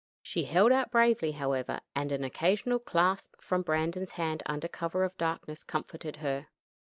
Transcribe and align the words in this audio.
She 0.23 0.45
held 0.45 0.71
out 0.71 0.89
bravely, 0.89 1.33
however, 1.33 1.79
and 1.95 2.11
an 2.11 2.23
occasional 2.23 2.79
clasp 2.79 3.35
from 3.39 3.61
Brandon's 3.61 4.13
hand 4.13 4.41
under 4.47 4.67
cover 4.67 5.03
of 5.03 5.11
the 5.11 5.19
darkness 5.19 5.63
comforted 5.63 6.15
her. 6.15 6.47